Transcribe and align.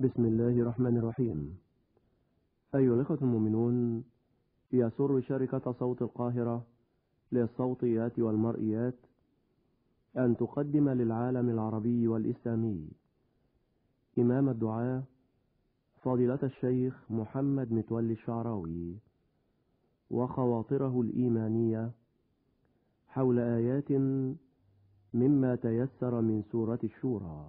بسم 0.00 0.24
الله 0.24 0.60
الرحمن 0.60 0.96
الرحيم. 0.96 1.58
أيها 2.74 2.94
الأخوة 2.94 3.18
المؤمنون 3.22 4.04
يسر 4.72 5.20
شركة 5.20 5.72
صوت 5.72 6.02
القاهرة 6.02 6.66
للصوتيات 7.32 8.18
والمرئيات 8.18 8.94
أن 10.16 10.36
تقدم 10.36 10.88
للعالم 10.88 11.48
العربي 11.48 12.08
والإسلامي. 12.08 12.88
إمام 14.18 14.48
الدعاة 14.48 15.02
فضيلة 16.02 16.38
الشيخ 16.42 16.94
محمد 17.10 17.72
متولي 17.72 18.12
الشعراوي 18.12 18.96
وخواطره 20.10 21.00
الإيمانية 21.00 21.90
حول 23.08 23.38
آيات 23.38 23.92
مما 25.14 25.54
تيسر 25.54 26.20
من 26.20 26.42
سورة 26.52 26.80
الشورى. 26.84 27.48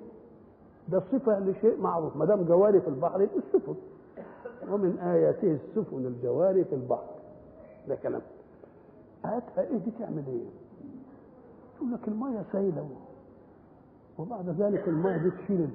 ده 0.91 0.99
صفة 1.11 1.39
لشيء 1.39 1.81
معروف. 1.81 2.15
ما 2.17 2.25
دام 2.25 2.43
جواري 2.43 2.81
في 2.81 2.87
البحر 2.87 3.21
يبقى 3.21 3.37
السفن. 3.37 3.75
ومن 4.71 4.97
آياته 4.99 5.51
السفن 5.67 6.05
الجواري 6.05 6.63
في 6.63 6.75
البحر. 6.75 7.09
ده 7.87 7.95
كلام. 7.95 8.21
آياتها 9.25 9.61
إيه؟ 9.61 9.77
دي 9.77 9.91
تعمل 9.99 10.23
إيه؟ 10.27 10.45
تقول 11.77 11.91
لك 11.93 12.07
المية 12.07 12.43
سايلة 12.51 12.89
وبعد 14.19 14.49
ذلك 14.49 14.87
المية 14.87 15.17
دي 15.17 15.31
تشيل 15.31 15.69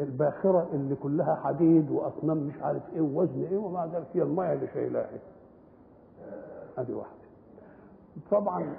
الباخرة 0.00 0.68
اللي 0.72 0.94
كلها 0.94 1.34
حديد 1.34 1.90
وأصنام 1.90 2.36
مش 2.38 2.62
عارف 2.62 2.82
إيه 2.94 3.00
ووزن 3.00 3.42
إيه 3.50 3.56
ومع 3.58 3.84
ذلك 3.84 4.06
هي 4.14 4.22
المية 4.22 4.52
اللي 4.52 4.68
شايلاها. 4.74 5.08
هذه 6.78 6.92
واحدة. 6.92 7.16
طبعا 8.30 8.76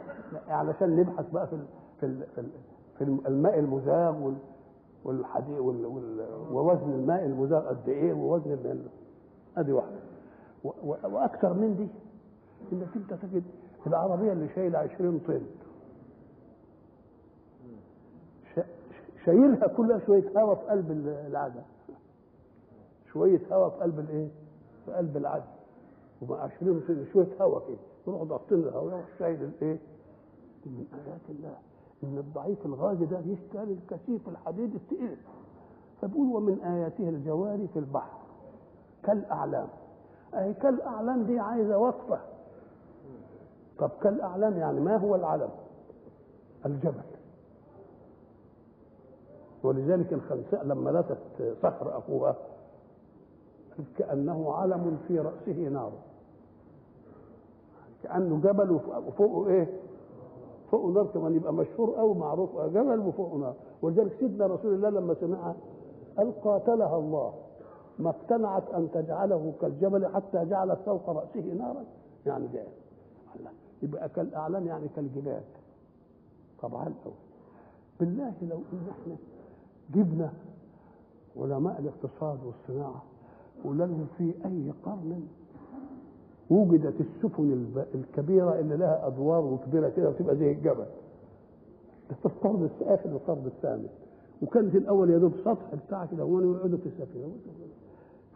علشان 0.47 0.96
نبحث 0.96 1.30
بقى 1.31 1.47
في 1.47 1.58
في 2.00 2.24
في 2.97 3.03
الماء 3.28 3.59
المزاغ 3.59 4.31
والحديد 5.03 5.58
وال... 5.59 5.85
وال... 5.85 6.28
ووزن 6.52 6.90
الماء 6.94 7.25
المزار 7.25 7.62
قد 7.68 7.90
إيه؟ 7.90 8.13
ووزن 8.13 8.52
ال... 8.52 8.88
ادي 9.58 9.72
واحدة. 9.72 10.00
و... 10.63 10.68
و... 10.68 10.96
وأكثر 11.03 11.53
من 11.53 11.75
دي. 11.75 11.88
إنك 12.75 12.88
أنت 12.96 13.13
تجد 13.13 13.44
العربية 13.88 14.31
اللي 14.31 14.50
شايلة 14.56 14.80
20 14.80 15.19
طن. 15.28 15.41
شايلها 19.25 19.68
كلها 19.68 20.00
شوية 20.06 20.30
هواء 20.38 20.56
في 20.56 20.66
قلب 20.68 20.91
العدد 21.28 21.64
شوية 23.14 23.41
هواء 23.52 23.69
في 23.69 23.75
قلب 23.84 24.00
الإيه؟ 24.00 24.29
في 24.85 24.91
قلب 24.94 25.18
العدد 25.18 25.44
ومع 26.22 26.38
20 26.58 26.81
طن 26.88 27.06
شوية 27.14 27.28
هواء 27.41 27.68
كده. 27.68 27.78
يروحوا 28.08 28.25
ضاغطين 28.25 28.58
الهواء 28.59 28.88
يروح 28.94 29.06
شايل 29.19 29.44
الإيه؟ 29.44 29.79
من 30.66 30.85
آيات 30.94 31.22
الله. 31.29 31.56
إن 32.03 32.18
الضعيف 32.18 32.66
الغازي 32.66 33.06
ده 33.06 33.19
يشتري 33.19 33.74
الكثيف 33.74 34.30
الحديد 34.30 34.75
الثقيل 34.75 35.18
فبيقول 36.02 36.35
ومن 36.35 36.59
آياته 36.62 37.09
الجواري 37.09 37.68
في 37.68 37.80
البحر 37.80 38.18
كالأعلام. 39.03 39.68
أي 40.34 40.53
كالأعلام 40.53 41.24
دي 41.24 41.40
عايزة 41.40 41.78
وصفة. 41.78 42.19
طب 43.80 43.90
كالأعلام 44.02 44.58
يعني 44.58 44.80
ما 44.80 44.97
هو 44.97 45.16
العلم؟ 45.16 45.50
الجبل. 46.66 47.02
ولذلك 49.64 50.14
الخنساء 50.14 50.64
لما 50.66 50.90
لاتت 50.90 51.18
صخر 51.64 51.97
أخوها 51.97 52.35
كأنه 53.97 54.53
علم 54.53 54.97
في 55.08 55.19
رأسه 55.19 55.69
نار. 55.69 55.91
كأنه 58.03 58.38
جبل 58.41 58.72
وفوقه 59.08 59.47
إيه؟ 59.50 59.68
فوق 60.72 60.85
نار 60.85 61.05
كمان 61.05 61.35
يبقى 61.35 61.53
مشهور 61.53 61.95
قوي 61.95 62.16
معروف 62.16 62.59
جبل 62.59 63.00
وفوق 63.00 63.35
نار 63.35 63.53
ولذلك 63.81 64.13
سيدنا 64.19 64.45
رسول 64.47 64.73
الله 64.73 64.89
لما 64.89 65.13
سمعها 65.13 65.55
قال 66.17 66.41
قاتلها 66.41 66.97
الله 66.97 67.33
ما 68.00 68.09
اقتنعت 68.09 68.69
أن 68.69 68.91
تجعله 68.94 69.53
كالجبل 69.61 70.07
حتى 70.07 70.45
جعلت 70.45 70.79
فوق 70.85 71.09
رأسه 71.09 71.53
نارا. 71.53 71.83
يعني 72.25 72.47
ده 72.47 72.63
يبقى 73.83 74.09
كالأعلام 74.09 74.67
يعني 74.67 74.88
كالجبال. 74.95 75.41
طبعا 76.61 76.84
قوي 77.05 77.13
بالله 77.99 78.34
لو 78.41 78.57
إن 78.73 78.88
إحنا 78.91 79.16
جبنا 79.95 80.34
علماء 81.38 81.79
الاقتصاد 81.79 82.39
والصناعة 82.45 83.03
وقلنا 83.66 84.05
في 84.17 84.34
أي 84.45 84.73
قرن 84.85 85.28
وجدت 86.50 87.02
السفن 87.02 87.66
الكبيرة 87.96 88.59
اللي 88.59 88.78
لها 88.78 89.08
أدوار 89.08 89.46
وكبيره 89.46 89.90
كده 89.90 90.09
وتبقى 90.09 90.35
زي 90.35 90.52
الجبل. 90.52 90.85
ده 92.09 92.16
في 92.16 92.25
القرن 92.25 92.63
الثالث 92.63 93.06
والقرن 93.13 93.46
الثامن. 93.46 93.88
وكانت 94.41 94.75
الأول 94.75 95.09
يا 95.09 95.18
دوب 95.18 95.34
سطح 95.46 95.75
بتاع 95.88 96.06
كده 96.06 96.25
ويقعدوا 96.25 96.78
في 96.78 96.85
السفينة. 96.85 97.31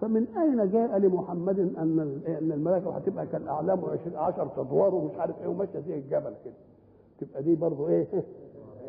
فمن 0.02 0.28
أين 0.38 0.72
جاء 0.72 0.98
لمحمد 0.98 1.60
أن 1.60 2.00
أن 2.28 2.52
الملائكه 2.52 2.96
هتبقى 2.96 3.28
كالأعلام 3.28 3.80
10 4.16 4.52
أدوار 4.58 4.96
ومش 4.96 5.16
عارف 5.16 5.42
إيه 5.42 5.48
وماشية 5.48 5.80
زي 5.80 5.96
الجبل 6.00 6.34
كده. 6.46 6.54
تبقى 7.20 7.44
دي 7.44 7.56
برضه 7.56 7.90
إيه؟ 7.90 8.08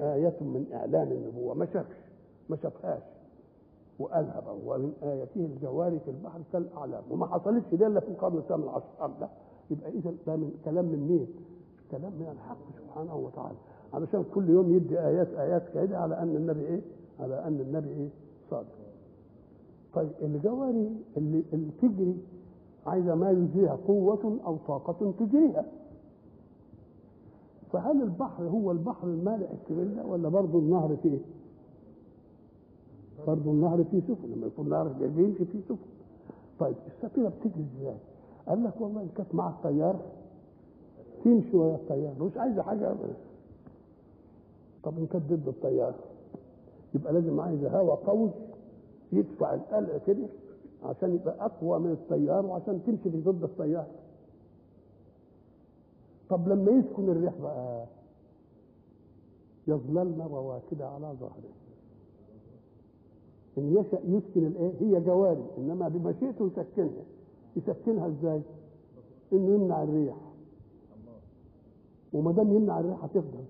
آية 0.00 0.34
من 0.40 0.66
إعلان 0.72 1.12
النبوة. 1.12 1.54
ما 1.54 1.66
شافش. 1.66 1.96
ما 2.48 2.56
شافهاش. 2.56 3.02
بقى 4.00 4.56
ومن 4.66 4.92
آياته 5.02 5.40
الجواري 5.40 5.98
في 5.98 6.10
البحر 6.10 6.40
كالأعلام 6.52 7.02
وما 7.10 7.26
حصلتش 7.26 7.74
دي 7.74 7.86
إلا 7.86 8.00
في 8.00 8.08
القرن 8.08 8.38
الثامن 8.38 8.68
عشر 8.68 9.10
لا 9.20 9.28
يبقى 9.70 9.90
إذا 9.90 10.12
ده 10.26 10.36
من 10.36 10.52
كلام 10.64 10.84
من 10.84 10.98
مين؟ 11.08 11.26
كلام 11.90 12.12
من 12.12 12.26
الحق 12.32 12.58
سبحانه 12.78 13.16
وتعالى 13.16 13.56
علشان 13.94 14.24
كل 14.34 14.50
يوم 14.50 14.72
يدي 14.76 15.00
آيات 15.00 15.28
آيات 15.34 15.68
كده 15.74 15.98
على 15.98 16.18
أن 16.22 16.36
النبي 16.36 16.60
إيه؟ 16.60 16.80
على 17.20 17.44
أن 17.46 17.60
النبي 17.60 17.88
إيه؟ 17.90 18.08
صادق. 18.50 18.66
طيب 19.94 20.10
الجواري 20.22 20.96
اللي, 21.16 21.44
اللي 21.52 21.70
تجري 21.82 22.16
عايزة 22.86 23.14
ما 23.14 23.30
يجريها 23.30 23.78
قوة 23.86 24.38
أو 24.46 24.56
طاقة 24.68 25.12
تجريها. 25.20 25.64
فهل 27.72 28.02
البحر 28.02 28.44
هو 28.44 28.70
البحر 28.70 29.06
المالح 29.06 29.50
الكبير 29.50 30.06
ولا 30.06 30.28
برضه 30.28 30.58
النهر 30.58 30.96
فيه؟ 31.02 31.18
برضه 33.26 33.50
النهر 33.50 33.84
فيه 33.84 34.00
سفن 34.00 34.28
لما 34.36 34.46
يكون 34.46 34.68
نهر 34.68 34.88
بيمشي 34.88 35.44
فيه 35.44 35.60
سفن. 35.68 35.76
طيب 36.60 36.74
السفينة 36.86 37.28
بتجري 37.28 37.66
إزاي؟ 37.80 37.94
قال 38.48 38.64
لك 38.64 38.80
والله 38.80 39.06
كانت 39.16 39.34
مع 39.34 39.48
الطيار 39.48 39.96
تمشي 41.24 41.56
ويا 41.56 41.74
الطيار 41.74 42.14
مش 42.20 42.36
عايزة 42.36 42.62
حاجة 42.62 42.90
أبدا. 42.90 43.14
طب 44.84 44.98
إن 44.98 45.06
كانت 45.06 45.32
ضد 45.32 45.48
الطيار 45.48 45.94
يبقى 46.94 47.12
لازم 47.12 47.40
عايزة 47.40 47.78
هواء 47.80 47.96
قوي 47.96 48.30
يدفع 49.12 49.54
القلع 49.54 49.98
كده 50.06 50.26
عشان 50.84 51.14
يبقى 51.14 51.44
أقوى 51.44 51.78
من 51.78 51.90
الطيار 51.92 52.46
وعشان 52.46 52.80
تمشي 52.86 53.10
في 53.10 53.20
ضد 53.20 53.42
الطيار. 53.44 53.86
طب 56.30 56.48
لما 56.48 56.70
يسكن 56.72 57.08
الريح 57.08 57.32
بقى 57.42 57.86
يظللن 59.68 60.20
رواكد 60.22 60.82
على 60.82 61.12
ظهره 61.20 61.52
إن 63.58 63.76
يشأ 63.76 63.98
يسكن 64.04 64.46
الإيه؟ 64.46 64.72
هي 64.80 65.00
جواري 65.00 65.44
إنما 65.58 65.88
بمشيئته 65.88 66.46
يسكنها. 66.46 67.04
يسكنها 67.56 68.06
إزاي؟ 68.06 68.42
إنه 69.32 69.54
يمنع 69.54 69.82
الريح. 69.82 70.16
وما 72.12 72.32
دام 72.32 72.52
يمنع 72.52 72.80
الريح 72.80 73.04
هتفضل. 73.04 73.44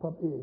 طب 0.00 0.12
إيه؟ 0.22 0.42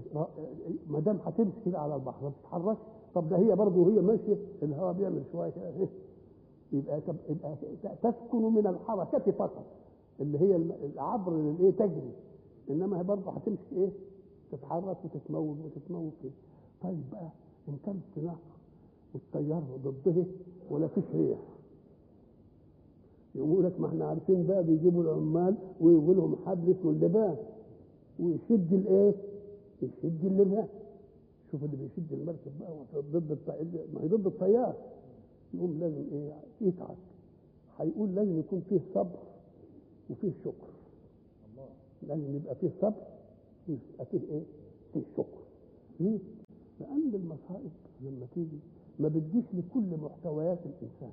ما 0.89 0.99
دام 0.99 1.19
هتمشي 1.25 1.77
على 1.77 1.95
البحر 1.95 2.23
ما 2.23 2.29
بتتحركش؟ 2.29 2.79
طب 3.15 3.29
ده 3.29 3.37
هي 3.37 3.55
برضه 3.55 3.79
وهي 3.81 4.01
ماشية 4.01 4.37
الهواء 4.63 4.93
بيعمل 4.93 5.23
شوية. 5.31 5.49
كده؟ 5.49 5.71
يبقى 6.73 7.01
يبقى 7.29 7.55
تسكن 8.03 8.53
من 8.53 8.67
الحركة 8.67 9.31
فقط 9.31 9.65
اللي 10.21 10.39
هي 10.39 10.55
العبر 10.55 11.33
للايه 11.33 11.71
تجري. 11.71 12.11
إنما 12.69 12.99
هي 12.99 13.03
برضه 13.03 13.31
هتمشي 13.31 13.75
إيه؟ 13.75 13.89
تتحرك 14.51 14.97
وتتموج 15.05 15.57
وتتموج 15.65 16.11
كده. 16.23 16.31
طيب 16.83 17.03
بقى 17.11 17.29
إن 17.69 17.77
كان 17.85 17.99
اصطناع 18.09 18.35
والتيار 19.15 19.63
ضده 19.83 20.25
ولا 20.69 20.87
فيش 20.87 21.03
ريح 21.15 21.39
يقول 23.35 23.65
لك 23.65 23.79
ما 23.79 23.87
إحنا 23.87 24.05
عارفين 24.05 24.47
بقى 24.47 24.63
بيجيبوا 24.63 25.03
العمال 25.03 25.55
ويقول 25.81 26.17
لهم 26.17 26.35
حبل 26.45 26.71
اسمه 26.71 26.91
اللبان 26.91 27.37
ويشد 28.19 28.73
الايه؟ 28.73 29.13
يشد 29.81 30.25
اللبان 30.25 30.67
شوف 31.51 31.63
اللي 31.63 31.77
بيشد 31.77 32.13
المركب 32.13 32.51
بقى 32.59 33.01
ضد 33.11 33.31
الطيار 33.31 33.65
ما 33.93 34.01
هي 34.01 34.07
ضد 34.07 34.27
التيار. 34.27 34.75
يقوم 35.53 35.79
لازم 35.79 36.03
إيه؟ 36.11 36.33
يتعب. 36.61 36.95
هيقول 37.77 38.15
لازم 38.15 38.39
يكون 38.39 38.61
فيه 38.69 38.79
صبر 38.93 39.19
وفيه 40.09 40.31
شكر. 40.45 40.67
لازم 42.07 42.35
يبقى 42.35 42.55
فيه 42.55 42.69
صبر 42.81 43.01
ويبقى 43.69 44.05
فيه 44.11 44.19
إيه؟ 44.31 44.43
فيه 44.93 45.01
شكر. 45.17 45.39
ليه؟ 45.99 46.19
لأن 46.79 47.11
المصائب 47.15 47.71
لما 48.01 48.25
تيجي 48.33 48.59
ما 48.99 49.07
بتجيش 49.07 49.45
لكل 49.53 49.97
محتويات 50.03 50.59
الإنسان. 50.65 51.11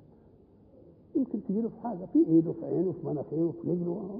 يمكن 1.15 1.43
تجيله 1.43 1.69
في 1.69 1.79
حاجة 1.79 2.05
في 2.05 2.19
إيده 2.27 2.51
في 2.51 2.65
عينه 2.65 2.91
في 2.91 3.07
مناخيره 3.07 3.53
في 3.61 3.69
رجله. 3.71 4.19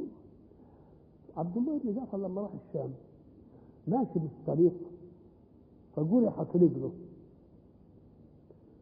عبد 1.38 1.58
الله 1.58 1.80
بن 1.84 1.94
جعفر 1.96 2.18
لما 2.18 2.42
راح 2.42 2.52
الشام 2.68 2.90
ماشي 3.88 4.20
بالطريق 4.20 4.74
فجرحت 5.96 6.56
رجله. 6.56 6.92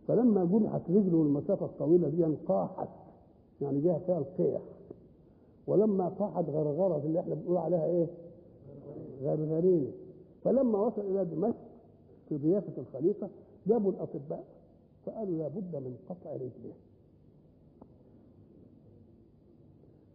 فلما 0.08 0.46
جرحت 0.46 0.82
رجله 0.90 1.22
المسافة 1.22 1.66
الطويلة 1.66 2.10
دي 2.10 2.26
انقاحت 2.26 2.90
يعني 3.62 3.82
جاء 3.82 4.00
فيها 4.06 4.18
القيح. 4.18 4.62
ولما 5.68 6.10
طاحت 6.10 6.50
غرغرة 6.50 6.98
اللي 7.06 7.20
إحنا 7.20 7.36
بنقول 7.36 7.58
عليها 7.58 7.86
إيه؟ 7.86 8.08
غرغرينة 9.24 9.92
فلما 10.44 10.80
وصل 10.80 11.02
إلى 11.02 11.26
دمشق 11.26 11.58
في 12.30 12.38
ضيافة 12.38 12.82
الخليفة 12.82 13.30
جابوا 13.68 13.92
الأطباء. 13.92 14.44
فقالوا 15.06 15.38
لابد 15.38 15.76
من 15.76 15.98
قطع 16.10 16.34
رجله. 16.34 16.74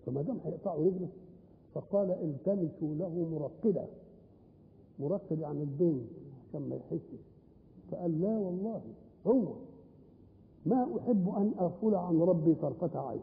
فما 0.06 0.22
دام 0.22 0.38
هيقطعوا 0.44 0.86
رجله 0.86 1.08
فقال 1.74 2.10
التمسوا 2.10 2.94
له 2.94 3.28
مرقدة 3.32 3.86
مرقد 4.98 5.38
يعني 5.38 5.62
البين 5.62 6.06
عشان 6.48 6.68
ما 6.68 6.76
يحسش. 6.76 7.24
فقال 7.90 8.20
لا 8.20 8.38
والله 8.38 8.80
هو. 9.26 9.52
ما 10.66 10.86
أحب 11.00 11.28
أن 11.28 11.52
أغفل 11.60 11.94
عن 11.94 12.18
ربي 12.20 12.54
طرفة 12.54 13.00
عين. 13.08 13.20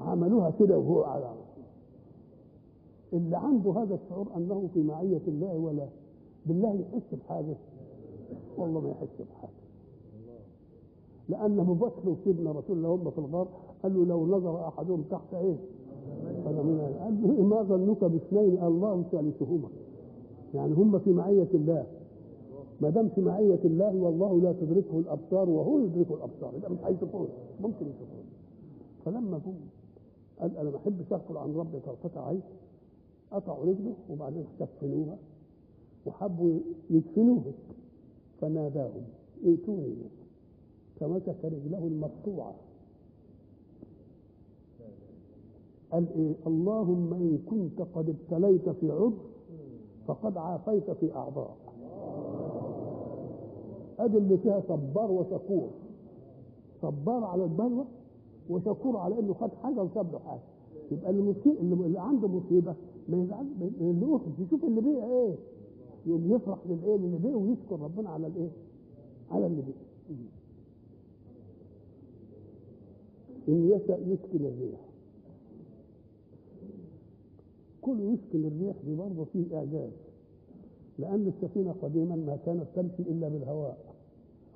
عملوها 0.00 0.50
كده 0.50 0.78
وهو 0.78 1.02
على 1.02 1.34
اللي 3.12 3.36
عنده 3.36 3.72
هذا 3.72 3.94
الشعور 3.94 4.36
أنه 4.36 4.68
في 4.74 4.82
معية 4.82 5.20
الله 5.28 5.52
ولا 5.56 5.88
بالله 6.46 6.74
يحس 6.74 7.14
بحاجة. 7.14 7.56
والله 8.58 8.80
ما 8.80 8.90
يحس 8.90 9.22
بحاجة. 9.30 9.60
لأن 11.28 11.60
ابو 11.60 11.74
بكر 11.74 12.08
وسيدنا 12.08 12.52
رسول 12.52 12.76
الله 12.76 12.94
هم 12.94 13.10
في 13.10 13.18
الغار. 13.18 13.48
قال 13.82 13.94
له 13.94 14.06
لو 14.06 14.26
نظر 14.26 14.68
أحدهم 14.68 15.02
تحت 15.10 15.34
إيه؟ 15.34 15.56
قال 16.44 16.56
له 16.56 17.42
ما 17.42 17.62
ظنك 17.62 18.04
باثنين؟ 18.04 18.62
الله 18.62 19.02
ثالثهما 19.12 19.68
يعني 20.54 20.74
هم 20.74 20.98
في 20.98 21.12
معية 21.12 21.48
الله. 21.54 21.86
ما 22.80 22.90
دام 22.90 23.08
في 23.08 23.20
معية 23.20 23.60
الله 23.64 23.96
والله 23.96 24.40
لا 24.40 24.52
تدركه 24.52 24.98
الأبصار 24.98 25.50
وهو 25.50 25.78
يدركه 25.78 26.14
الأبصار. 26.14 26.52
يبقى 26.56 26.70
مش 26.70 26.78
هيشوفوه 26.84 27.28
ممكن 27.60 27.86
يشوفوه 27.86 28.24
فلما 29.04 29.38
جم 29.38 29.54
قال 30.40 30.56
أنا 30.56 30.70
ما 30.70 30.76
أحبش 30.76 31.12
اغفل 31.12 31.36
عن 31.36 31.54
ربي 31.54 31.80
طرفة 31.80 32.20
عين 32.20 32.40
قطعوا 33.32 33.64
رجله 33.64 33.94
وبعدين 34.10 34.44
كفنوها 34.60 35.16
وحبوا 36.06 36.58
يدفنوه. 36.90 37.42
فناداهم 38.40 39.02
ائتوني 39.44 39.94
فمسك 41.00 41.36
رجله 41.44 41.78
المقطوعة. 41.86 42.54
قال 45.92 46.06
إيه؟ 46.16 46.34
اللهم 46.46 47.14
إن 47.14 47.38
كنت 47.50 47.82
قد 47.94 48.08
ابتليت 48.08 48.68
في 48.68 48.90
عضو 48.90 49.12
فقد 50.06 50.36
عافيت 50.36 50.90
في 50.90 51.14
أعضاء. 51.14 51.56
ادي 53.98 54.18
اللي 54.18 54.38
فيها 54.38 54.62
صبار 54.68 55.10
وشكور. 55.10 55.68
صبار 56.82 57.24
على 57.24 57.44
البلوى 57.44 57.84
وشكور 58.50 58.96
على 58.96 59.18
إنه 59.18 59.34
خد 59.34 59.50
حاجة 59.62 59.82
وساب 59.82 60.12
له 60.12 60.18
حاجة. 60.18 60.40
يبقى 60.92 61.10
المصيبة 61.10 61.60
اللي 61.86 62.00
عنده 62.00 62.28
مصيبة 62.28 62.74
ما 63.08 63.22
يزعلش 63.22 63.46
اللي 63.80 64.18
يشوف 64.38 64.64
اللي 64.64 64.80
بيه 64.80 65.04
إيه؟ 65.04 65.34
يقوم 66.06 66.34
يفرح 66.34 66.58
للإيه؟ 66.66 66.94
اللي 66.96 67.18
بيه 67.18 67.34
ويشكر 67.34 67.80
ربنا 67.80 68.10
على 68.10 68.26
الإيه؟ 68.26 68.50
على 69.30 69.46
اللي 69.46 69.62
إن 73.48 73.70
يشاء 73.70 74.00
يسكن 74.08 74.46
الريح. 74.46 74.80
كل 77.82 78.00
يسكن 78.00 78.44
الريح 78.44 78.76
دي 78.86 78.94
برضه 78.94 79.24
فيه 79.24 79.56
إعجاز. 79.56 79.90
لأن 80.98 81.26
السفينة 81.36 81.72
قديما 81.82 82.16
ما 82.16 82.36
كانت 82.46 82.66
تمشي 82.74 83.02
إلا 83.02 83.28
بالهواء 83.28 83.78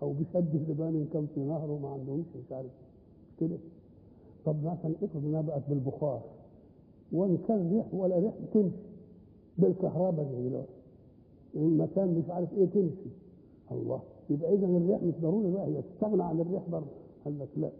أو 0.02 0.12
بشد 0.12 0.54
اللبان 0.54 0.94
إن 0.94 1.06
كان 1.12 1.26
في 1.34 1.40
نهر 1.40 1.70
وما 1.70 1.88
عندهمش 1.88 2.26
مش 2.44 2.52
عارف. 2.52 2.70
كده. 3.40 3.56
طب 4.44 4.56
مثلا 4.64 4.94
افرض 5.02 5.24
إنها 5.24 5.40
بقت 5.40 5.62
بالبخار. 5.68 6.22
وإن 7.12 7.38
كان 7.48 7.72
ريح 7.76 7.94
ولا 7.94 8.18
ريح 8.18 8.34
تمشي. 8.54 8.76
بالكهرباء 9.58 10.32
زي 10.32 10.48
دلوقتي. 10.48 10.68
المكان 11.56 12.18
مش 12.18 12.30
عارف 12.30 12.52
إيه 12.52 12.66
تمشي. 12.66 13.10
الله. 13.72 14.00
يبقى 14.30 14.54
اذا 14.54 14.66
الريح 14.66 15.02
مش 15.02 15.14
ضروري 15.22 15.50
بقى 15.52 15.66
هي 15.66 15.82
تستغنى 15.82 16.22
عن 16.22 16.40
الريح 16.40 16.62
برضه. 16.68 16.86
قال 17.24 17.38
لك 17.38 17.48
لا. 17.56 17.70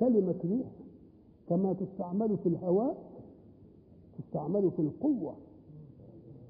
كلمة 0.00 0.34
ريح 0.44 0.66
كما 1.48 1.72
تستعمل 1.72 2.36
في 2.42 2.48
الهواء 2.48 2.96
تستعمل 4.18 4.70
في 4.70 4.82
القوة. 4.82 5.34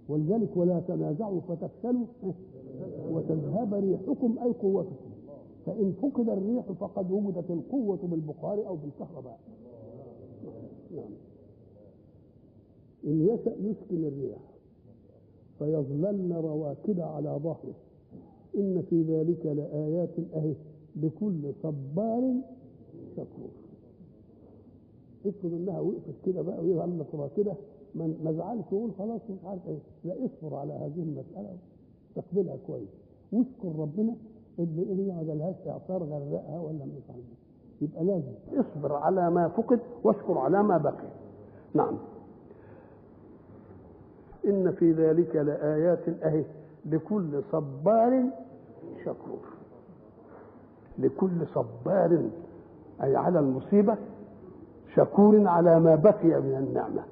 ولذلك 0.08 0.56
ولا 0.56 0.80
تنازعوا 0.80 1.40
فتفشلوا 1.40 2.06
وتذهب 3.11 3.75
ريحكم 3.75 4.38
أي 4.38 4.52
قوتكم. 4.52 4.94
فإن 5.66 5.92
فقد 6.02 6.28
الريح 6.28 6.73
فقد 6.73 7.11
وجدت 7.11 7.50
القوة 7.50 7.97
بالبخار 8.02 8.66
أو 8.66 8.76
بالكهرباء. 8.76 9.38
نعم. 10.97 11.11
إن 13.04 13.20
يشأ 13.28 13.54
يسكن 13.61 14.04
الريح 14.04 14.38
فيظللن 15.58 16.32
رواكد 16.32 17.00
على 17.00 17.28
ظهره. 17.42 17.75
إن 18.56 18.82
في 18.90 19.02
ذلك 19.02 19.46
لآيات 19.46 20.11
أهي 20.34 20.54
لكل 20.96 21.52
صبار 21.62 22.34
شكور. 23.16 23.50
افرض 25.26 25.52
إنها 25.52 25.80
وقفت 25.80 26.14
كده 26.26 26.42
بقى 26.42 26.58
وهي 26.58 26.80
عامله 26.80 27.04
راكده 27.14 27.54
ما 27.94 28.14
ما 28.25 28.32
زعلش 28.32 28.73
ويقول 28.73 28.90
خلاص 28.99 29.20
مش 29.30 29.44
عارف 29.44 29.68
إيه. 29.68 29.78
لا 30.04 30.14
اصبر 30.26 30.54
على 30.56 30.73
هذه 30.73 31.02
المسألة 31.02 31.56
واستقبلها 32.16 32.56
كويس. 32.66 32.88
واشكر 33.32 33.78
ربنا 33.78 34.14
اللي 34.58 35.02
هي 35.06 35.12
ما 35.16 35.23
جالهاش 35.23 35.54
اعصار 35.66 36.02
غرقها 36.02 36.61
ولا 36.61 36.84
مش 36.84 37.11
عارف. 37.11 37.25
يبقى 37.82 38.04
لازم 38.04 38.32
اصبر 38.52 38.92
على 38.92 39.30
ما 39.30 39.49
فقد 39.49 39.80
واشكر 40.04 40.38
على 40.38 40.62
ما 40.62 40.78
بقي. 40.78 41.08
نعم. 41.75 41.99
إن 44.46 44.72
في 44.72 44.92
ذلك 44.92 45.36
لآيات 45.36 46.08
أهي. 46.22 46.44
لكل 46.86 47.42
صبار 47.52 48.24
شكور. 49.04 49.40
لكل 50.98 51.46
صبار 51.54 52.22
أي 53.02 53.16
على 53.16 53.38
المصيبة 53.38 53.96
شكور 54.96 55.48
على 55.48 55.80
ما 55.80 55.94
بقي 55.94 56.40
من 56.40 56.56
النعمة. 56.68 57.02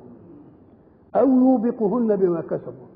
أو 1.16 1.26
يوبقهن 1.28 2.16
بما 2.16 2.40
كسبوا. 2.40 2.86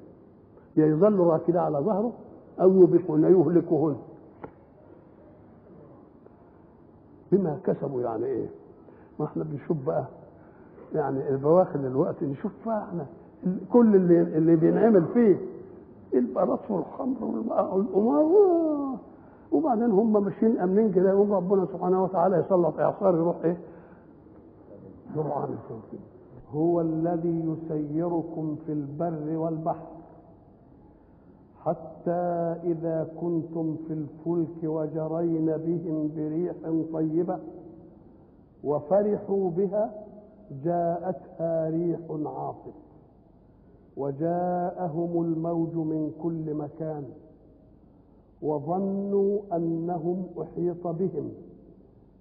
يظل 0.76 1.18
راكدا 1.18 1.60
على 1.60 1.78
ظهره 1.78 2.12
أو 2.60 2.72
يوبقهن 2.72 3.24
يهلكهن. 3.24 3.96
بما 7.32 7.58
كسبوا 7.64 8.02
يعني 8.02 8.24
إيه؟ 8.26 8.46
ما 9.20 9.26
إحنا 9.26 9.44
بنشوف 9.44 9.76
بقى 9.86 10.04
يعني 10.94 11.28
البواخر 11.28 11.78
دلوقتي 11.78 12.24
نشوف 12.26 12.52
بقى 12.66 12.84
إحنا 12.88 13.06
كل 13.72 13.94
اللي 13.96 14.20
اللي 14.20 14.56
بينعمل 14.56 15.04
فيه 15.14 15.36
البلاط 16.14 16.70
والخمر 16.70 17.24
والقمار 17.24 18.96
وبعدين 19.52 19.90
هم 19.90 20.24
ماشيين 20.24 20.58
آمنين 20.58 20.92
كده 20.92 21.10
يقوم 21.10 21.32
ربنا 21.32 21.66
سبحانه 21.66 22.04
وتعالى 22.04 22.36
يسلط 22.36 22.78
إعصار 22.80 23.14
يروح 23.14 23.36
إيه؟ 23.44 23.56
كده 25.92 26.00
هو 26.54 26.80
الذي 26.80 27.44
يسيركم 27.44 28.56
في 28.66 28.72
البر 28.72 29.36
والبحر 29.36 29.86
حتى 31.64 32.20
إذا 32.64 33.08
كنتم 33.20 33.76
في 33.88 33.92
الفلك 33.92 34.64
وجرين 34.64 35.46
بهم 35.46 36.10
بريح 36.16 36.54
طيبة 36.92 37.38
وفرحوا 38.64 39.50
بها 39.50 39.90
جاءتها 40.64 41.70
ريح 41.70 42.00
عاصف 42.10 42.74
وجاءهم 43.96 45.22
الموج 45.22 45.74
من 45.74 46.12
كل 46.22 46.54
مكان 46.54 47.04
وظنوا 48.42 49.38
أنهم 49.52 50.26
أحيط 50.42 50.86
بهم. 50.86 51.30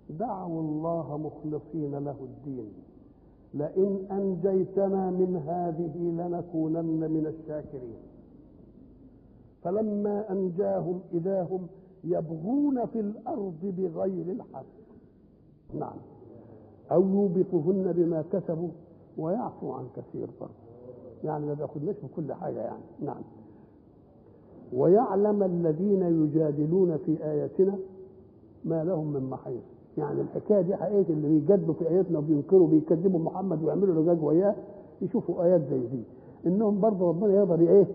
دعوا 0.10 0.62
الله 0.62 1.18
مخلصين 1.18 1.96
له 1.96 2.16
الدين. 2.22 2.74
لئن 3.54 4.06
أنجيتنا 4.12 5.10
من 5.12 5.44
هذه 5.48 5.98
لنكونن 5.98 7.12
من 7.12 7.26
الشاكرين. 7.28 7.98
فلما 9.64 10.32
أنجاهم 10.32 11.00
إذا 11.14 11.42
هم 11.44 11.68
يبغون 12.04 12.86
في 12.86 13.00
الأرض 13.00 13.74
بغير 13.78 14.32
الحق. 14.32 14.66
نعم. 15.74 15.98
أو 16.92 17.02
يوبقهن 17.10 17.94
بما 17.98 18.24
كسبوا 18.32 18.70
ويعفو 19.18 19.72
عن 19.72 19.88
كثير. 19.96 20.30
برضه 20.42 20.65
يعني 21.24 21.46
ما 21.46 21.54
بياخدناش 21.54 21.96
في 21.96 22.08
كل 22.16 22.34
حاجة 22.34 22.60
يعني. 22.60 22.84
نعم. 23.02 23.22
ويعلم 24.74 25.44
الذين 25.44 26.02
يجادلون 26.02 26.98
في 26.98 27.24
آياتنا 27.24 27.76
ما 28.66 28.84
لهم 28.84 29.14
من 29.14 29.30
محيص. 29.30 29.64
يعني 29.98 30.22
الحكاية 30.22 30.62
دي 30.62 30.76
حقيقة 30.76 31.06
اللي 31.14 31.28
بيجادلوا 31.28 31.74
في 31.74 31.90
آياتنا 31.90 32.20
وبينكروا 32.20 32.68
بيكذبوا 32.68 33.20
محمد 33.20 33.64
ويعملوا 33.64 34.02
لجاج 34.04 34.24
وياه 34.24 34.56
يشوفوا 35.02 35.44
آيات 35.44 35.62
زي 35.70 35.80
دي. 35.88 36.04
إنهم 36.46 36.80
برضه 36.80 37.08
ربنا 37.10 37.34
يقدر 37.34 37.60
إيه؟ 37.60 37.86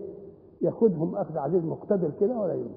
ياخذهم 0.61 1.15
أخذ 1.15 1.37
عزيز 1.37 1.63
مقتدر 1.65 2.11
كده 2.19 2.39
ولا 2.39 2.53
يمكن 2.53 2.71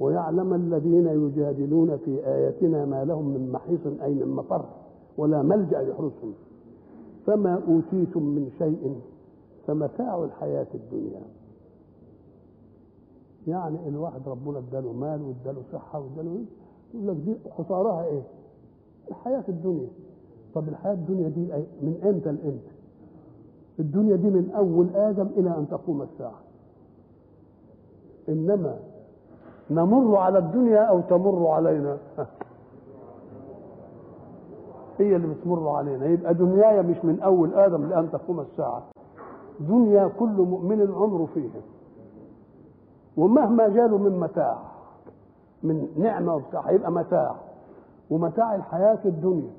ويعلم 0.00 0.54
الذين 0.54 1.06
يجادلون 1.06 1.96
في 1.96 2.26
آياتنا 2.26 2.84
ما 2.84 3.04
لهم 3.04 3.28
من 3.28 3.52
محيص 3.52 3.80
أي 4.02 4.14
من 4.14 4.28
مفر 4.36 4.64
ولا 5.18 5.42
ملجأ 5.42 5.80
يحرسهم 5.80 6.32
فما 7.26 7.54
أوتيتم 7.68 8.22
من 8.22 8.50
شيء 8.58 8.94
فمتاع 9.68 10.24
الحياة 10.24 10.66
الدنيا. 10.74 11.20
يعني 13.46 13.88
الواحد 13.88 14.28
ربنا 14.28 14.58
اداله 14.58 14.92
مال 14.92 15.22
واداله 15.22 15.62
صحة 15.72 16.00
واداله 16.00 16.32
إيه 16.32 16.44
يقول 16.94 17.08
لك 17.08 17.16
دي 17.16 17.36
خسارها 17.58 18.04
إيه؟ 18.04 18.22
الحياة 19.10 19.44
الدنيا. 19.48 19.88
طب 20.54 20.68
الحياة 20.68 20.92
الدنيا 20.92 21.28
دي 21.28 21.40
من 21.82 22.00
إمتى 22.04 22.32
لإمتى؟ 22.32 22.70
الدنيا 23.78 24.16
دي 24.16 24.30
من 24.30 24.50
أول 24.50 24.88
آدم 24.94 25.26
إلى 25.36 25.50
أن 25.58 25.68
تقوم 25.70 26.02
الساعة. 26.02 26.40
إنما 28.28 28.78
نمر 29.70 30.16
على 30.16 30.38
الدنيا 30.38 30.80
أو 30.80 31.00
تمر 31.00 31.46
علينا؟ 31.46 31.98
هي 34.98 35.16
اللي 35.16 35.34
بتمر 35.34 35.68
علينا. 35.68 36.06
يبقى 36.06 36.34
دنياي 36.34 36.82
مش 36.82 37.04
من 37.04 37.20
أول 37.20 37.54
آدم 37.54 37.88
لأن 37.88 38.10
تقوم 38.10 38.40
الساعة. 38.40 38.97
دنيا 39.60 40.08
كل 40.18 40.26
مؤمن 40.36 40.92
عمره 40.94 41.28
فيها. 41.34 41.60
ومهما 43.16 43.68
جاله 43.68 43.98
من 43.98 44.20
متاع 44.20 44.58
من 45.62 45.88
نعمة 45.96 46.34
وبتاع 46.34 46.60
هيبقى 46.60 46.92
متاع. 46.92 47.36
ومتاع 48.10 48.54
الحياة 48.54 48.98
الدنيا. 49.04 49.50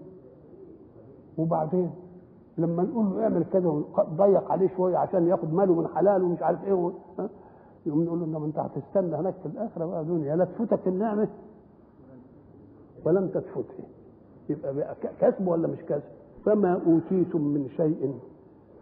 وبعدين 1.38 1.92
لما 2.58 2.84
نقول 2.84 3.06
له 3.06 3.24
اعمل 3.24 3.44
كذا 3.54 3.68
ونضيق 3.68 4.52
عليه 4.52 4.70
شوية 4.78 4.98
عشان 4.98 5.28
ياخد 5.28 5.54
ماله 5.54 5.74
من 5.74 5.88
حلال 5.88 6.24
ومش 6.24 6.42
عارف 6.44 6.64
إيه. 6.64 6.92
يقوم 7.86 8.04
نقول 8.04 8.20
له 8.20 8.26
انما 8.26 8.46
انت 8.46 8.60
هتستنى 8.60 9.16
هناك 9.16 9.34
في 9.34 9.46
الآخرة 9.46 9.86
بقى 9.86 10.06
دنيا. 10.06 10.36
لا 10.36 10.46
تفوتك 10.46 10.88
النعمة. 10.88 11.28
ولم 13.06 13.28
تتفته 13.28 13.84
يبقى 14.50 14.76
بقى 14.76 14.96
كسب 15.22 15.48
ولا 15.48 15.68
مش 15.68 15.80
كسب؟ 15.90 16.04
فما 16.46 16.82
أوتيتم 16.88 17.42
من 17.42 17.70
شيء 17.78 18.14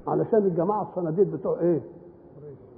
علشان 0.08 0.40
الجماعة 0.40 0.88
الصناديد 0.90 1.32
بتوع 1.32 1.60
إيه؟ 1.60 1.82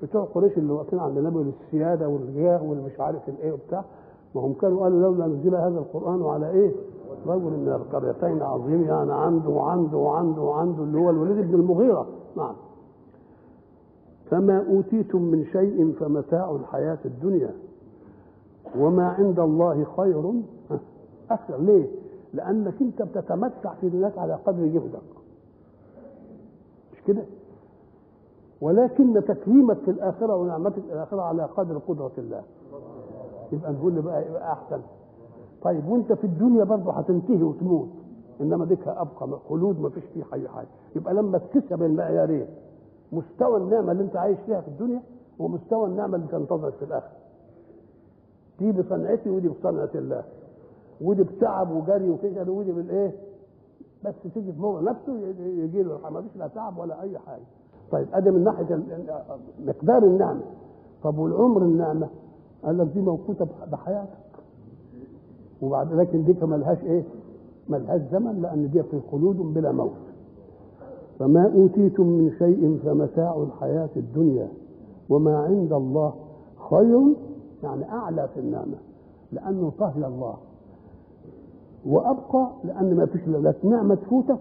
بتوع 0.04 0.24
قريش 0.24 0.58
اللي 0.58 0.74
واقفين 0.74 1.00
عند 1.00 1.18
النبي 1.18 1.52
للسياده 1.52 2.08
والجاه 2.10 2.64
واللي 2.64 2.84
مش 2.84 3.00
عارف 3.00 3.30
الايه 3.30 3.52
وبتاع. 3.52 3.84
ما 4.36 4.42
هم 4.42 4.54
كانوا 4.54 4.84
قالوا 4.84 5.00
لولا 5.02 5.28
نزل 5.28 5.56
هذا 5.56 5.80
القرآن 5.80 6.24
على 6.26 6.50
إيه؟ 6.52 6.72
رجل 7.28 7.42
من 7.44 7.68
القريتين 7.68 8.42
عظيم 8.42 8.84
يعني 8.84 9.14
عنده 9.14 9.50
وعنده 9.50 9.98
وعنده 9.98 10.42
وعنده 10.42 10.84
اللي 10.84 10.98
هو 11.00 11.10
الوليد 11.10 11.52
بن 11.52 11.54
المغيرة. 11.60 12.08
نعم. 12.38 12.56
فما 14.32 14.66
أوتيتم 14.70 15.22
من 15.22 15.46
شيء 15.46 15.94
فمتاع 16.00 16.52
الحياة 16.52 16.98
الدنيا. 17.06 17.54
وما 18.80 19.08
عند 19.08 19.40
الله 19.40 19.86
خير. 19.98 20.34
أكثر. 21.32 21.58
ليه؟ 21.58 21.88
لأنك 22.34 22.82
أنت 22.82 23.02
بتتمتع 23.02 23.74
في 23.82 23.90
دنياك 23.90 24.18
على 24.18 24.34
قدر 24.46 24.66
جهدك. 24.66 25.19
مش 27.00 27.06
كده؟ 27.08 27.24
ولكن 28.62 29.22
تكريمك 29.28 29.78
في 29.78 29.92
الآخرة 29.92 30.36
ونعمتك 30.36 30.80
في 30.82 30.94
الآخرة 30.94 31.22
على 31.22 31.44
قدر 31.44 31.78
قدرة 31.78 32.12
الله. 32.18 32.42
يبقى 33.52 33.72
نقول 33.74 34.02
بقى 34.02 34.28
يبقى 34.28 34.52
أحسن. 34.54 34.82
طيب 35.62 35.88
وأنت 35.90 36.14
في 36.14 36.24
الدنيا 36.24 36.64
برضه 36.64 36.92
هتنتهي 36.92 37.44
وتموت. 37.44 37.90
إنما 38.42 38.66
ديك 38.66 38.88
أبقى 38.88 39.40
خلود 39.50 39.80
ما 39.80 39.90
فيش 39.90 40.04
فيه 40.04 40.24
اي 40.34 40.48
حاجة. 40.48 40.68
يبقى 40.96 41.14
لما 41.14 41.38
تكسب 41.38 41.84
المعيارين 41.84 42.48
مستوى 43.12 43.58
النعمة 43.58 43.92
اللي 43.92 44.04
أنت 44.04 44.16
عايش 44.16 44.40
فيها 44.46 44.62
في 44.62 44.68
الدنيا 44.68 45.02
ومستوى 45.40 45.88
النعمة 45.88 46.16
اللي 46.16 46.28
تنتظرك 46.28 46.74
في 46.74 46.86
الآخرة. 46.86 47.18
دي 48.60 48.72
بصنعتي 48.72 49.30
ودي 49.30 49.48
بصنعة 49.50 49.90
الله. 49.96 50.24
ودي 51.02 51.24
بتعب 51.24 51.72
وجري 51.72 52.10
وكده 52.10 52.52
ودي 52.52 52.72
بالإيه؟ 52.72 53.16
بس 54.06 54.14
تيجي 54.34 54.52
في 54.54 54.62
موضع 54.62 54.92
نفسه 54.92 55.18
يجي 55.40 55.84
له 55.84 56.10
ما 56.10 56.22
فيش 56.22 56.38
لا 56.38 56.48
تعب 56.48 56.78
ولا 56.78 57.02
أي 57.02 57.20
حاجة. 57.20 57.44
طيب 57.92 58.08
أدي 58.14 58.32
من 58.32 58.44
ناحية 58.44 58.80
مقدار 59.66 60.04
النعمة. 60.04 60.42
طب 61.04 61.18
والعمر 61.18 61.62
النعمة؟ 61.62 62.08
قال 62.64 62.78
لك 62.78 62.88
دي 62.88 63.02
موقوتة 63.02 63.48
بحياتك. 63.72 64.20
وبعد 65.62 65.94
لكن 65.94 66.24
دي 66.24 66.46
ملهاش 66.46 66.84
إيه؟ 66.84 67.04
ملهاش 67.70 68.02
زمن 68.12 68.42
لأن 68.42 68.70
دي 68.70 68.84
في 68.84 69.00
خلود 69.12 69.38
بلا 69.38 69.72
موت. 69.72 69.92
فما 71.20 71.52
أوتيتم 71.56 72.08
من 72.08 72.32
شيء 72.40 72.80
فمتاع 72.86 73.36
الحياة 73.44 73.90
الدنيا 73.98 74.48
وما 75.10 75.38
عند 75.38 75.74
الله 75.74 76.14
خير 76.70 77.02
يعني 77.64 77.92
أعلى 77.92 78.30
في 78.34 78.40
النعمة 78.40 78.78
لأنه 79.32 79.72
طهي 79.80 80.08
الله. 80.08 80.34
وأبقى 81.86 82.50
لأن 82.64 82.96
ما 82.96 83.06
فيش 83.06 83.28
لا 83.28 83.54
نعمة 83.64 83.96
تفوتك 83.96 84.40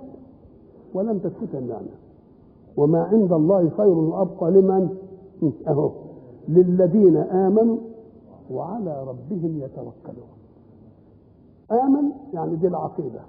ولم 0.94 1.18
تفوت 1.18 1.54
النعمة. 1.54 1.88
وما 2.76 3.02
عند 3.02 3.32
الله 3.32 3.70
خير 3.70 3.88
وأبقى 3.98 4.50
لمن؟ 4.50 4.98
أهو. 5.68 5.90
للذين 6.48 7.16
آمنوا 7.16 7.76
وعلى 8.50 9.04
ربهم 9.08 9.60
يتوكلون. 9.62 10.28
آمن 11.72 12.10
يعني 12.34 12.56
دي 12.56 12.66
العقيدة. 12.68 13.20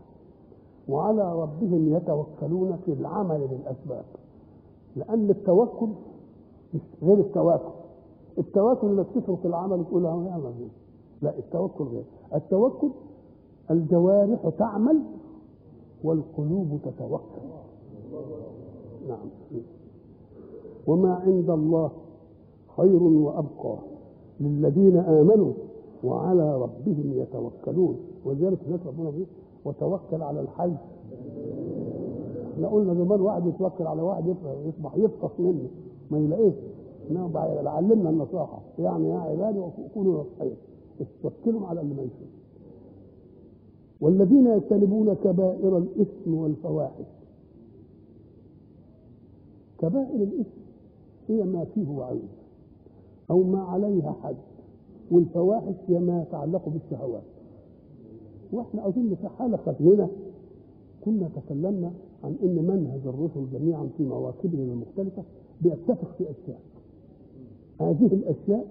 وعلى 0.90 1.42
ربهم 1.42 1.96
يتوكلون 1.96 2.78
في 2.86 2.94
العمل 2.94 3.48
بالاسباب 3.48 4.06
لأن 4.96 5.30
التوكل 5.30 5.88
غير 7.04 7.20
التواكل. 7.20 7.72
التواكل 8.38 8.88
انك 8.88 9.06
تترك 9.16 9.46
العمل 9.46 9.84
يعمل 9.94 10.54
لا 11.22 11.38
التوكل 11.38 11.84
غير. 11.84 12.04
التوكل 12.36 12.90
الجوارح 13.72 14.50
تعمل 14.60 15.00
والقلوب 16.04 16.80
تتوكل 16.84 17.42
نعم. 19.08 19.30
وما 20.88 21.14
عند 21.14 21.50
الله 21.50 21.92
خير 22.78 23.04
وأبقى 23.04 23.76
للذين 24.40 24.98
آمنوا 24.98 25.54
وعلى 26.04 26.56
ربهم 26.62 27.14
يتوكلون. 27.14 27.96
ولذلك 28.26 28.58
هناك 28.68 28.80
ربنا 28.88 29.10
بيقول 29.10 29.26
وتوكل 29.66 30.22
على 30.22 30.42
الحي. 30.42 30.74
إحنا 32.54 32.68
قلنا 32.68 32.94
زمان 32.94 33.22
واحد 33.22 33.46
يتوكل 33.46 33.88
على 33.88 34.02
واحد 34.02 34.36
يصبح 34.66 34.96
يفقص 34.96 35.40
منه. 35.40 35.68
ما 36.12 36.20
يلاقيش 36.20 36.54
انما 37.12 37.40
علمنا 37.70 38.10
النصيحه 38.10 38.60
يعني 38.80 39.10
يا 39.10 39.20
عبادي 39.20 39.62
كونوا 39.94 40.24
نصحين 40.24 40.56
توكلوا 41.24 41.68
على 41.68 41.82
اللي 41.82 41.94
ما 41.94 42.02
يشوف 42.02 42.39
والذين 44.02 44.48
يجتنبون 44.48 45.14
كبائر 45.14 45.78
الإثم 45.78 46.34
والفواحش. 46.34 47.06
كبائر 49.80 50.24
الإثم 50.24 50.60
هي 51.28 51.44
ما 51.44 51.66
فيه 51.76 51.90
وعيد 51.90 52.30
أو 53.32 53.44
ما 53.44 53.62
عليها 53.62 54.16
حد 54.24 54.36
والفواحش 55.12 55.76
هي 55.88 56.00
ما 56.00 56.22
يتعلق 56.22 56.70
بالشهوات. 56.70 57.24
وإحنا 58.54 58.88
اظن 58.88 59.16
في 59.22 59.28
حلقه 59.28 59.76
هنا 59.80 60.10
كنا 61.06 61.30
تكلمنا 61.36 61.92
عن 62.24 62.36
إن 62.44 62.56
منهج 62.56 63.02
الرسل 63.06 63.50
جميعا 63.54 63.90
في 63.98 64.04
مواكبهم 64.04 64.70
المختلفة 64.72 65.24
بيتفق 65.62 66.16
في 66.18 66.24
أشياء. 66.32 66.60
هذه 67.82 68.06
الأشياء 68.14 68.66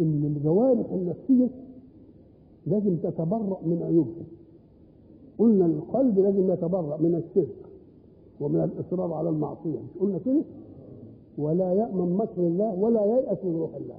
إن 0.00 0.34
الجوارح 0.36 0.92
النفسية 0.92 1.48
لازم 2.70 2.96
تتبرأ 2.96 3.58
من 3.66 3.82
عيوبها. 3.82 4.24
قلنا 5.38 5.66
القلب 5.66 6.18
لازم 6.18 6.52
يتبرأ 6.52 6.96
من 6.96 7.14
الشرك 7.14 7.56
ومن 8.40 8.60
الاصرار 8.60 9.12
على 9.12 9.28
المعصية. 9.28 9.78
مش 9.78 10.00
قلنا 10.00 10.18
كده؟ 10.18 10.42
ولا 11.38 11.72
يأمن 11.72 12.16
مكر 12.16 12.38
الله 12.40 12.74
ولا 12.74 13.04
ييأس 13.04 13.38
من 13.44 13.56
روح 13.56 13.74
الله. 13.74 13.98